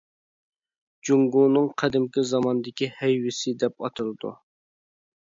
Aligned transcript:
جۇڭگونىڭ 1.09 1.67
قەدىمكى 1.81 2.23
زاماندىكى 2.29 2.87
ھەيۋىسى 3.01 3.53
دەپ 3.65 3.85
ئاتىلىدۇ. 3.89 4.33